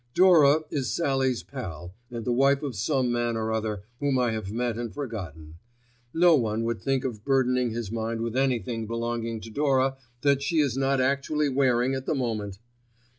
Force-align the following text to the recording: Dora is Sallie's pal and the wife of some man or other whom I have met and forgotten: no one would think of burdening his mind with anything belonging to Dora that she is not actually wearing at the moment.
Dora 0.15 0.61
is 0.71 0.91
Sallie's 0.91 1.43
pal 1.43 1.93
and 2.09 2.25
the 2.25 2.31
wife 2.31 2.63
of 2.63 2.75
some 2.75 3.11
man 3.11 3.37
or 3.37 3.51
other 3.53 3.83
whom 3.99 4.17
I 4.17 4.31
have 4.31 4.51
met 4.51 4.75
and 4.75 4.91
forgotten: 4.91 5.57
no 6.11 6.35
one 6.35 6.63
would 6.63 6.81
think 6.81 7.03
of 7.05 7.23
burdening 7.23 7.69
his 7.69 7.91
mind 7.91 8.21
with 8.21 8.35
anything 8.35 8.87
belonging 8.87 9.41
to 9.41 9.51
Dora 9.51 9.97
that 10.21 10.41
she 10.41 10.57
is 10.59 10.75
not 10.75 10.99
actually 10.99 11.49
wearing 11.49 11.93
at 11.93 12.07
the 12.07 12.15
moment. 12.15 12.57